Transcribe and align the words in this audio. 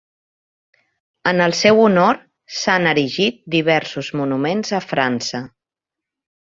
En 1.31 1.43
el 1.45 1.53
seu 1.59 1.83
honor 1.83 2.21
s'han 2.61 2.91
erigit 2.95 3.39
diversos 3.59 4.13
monuments 4.23 4.79
a 4.81 4.85
França. 4.93 5.49